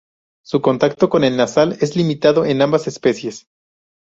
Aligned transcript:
Su 0.43 0.63
contacto 0.63 1.09
con 1.09 1.23
el 1.23 1.37
nasal 1.37 1.77
es 1.79 1.95
limitado 1.95 2.43
en 2.45 2.63
ambas 2.63 2.87
especies. 2.87 3.45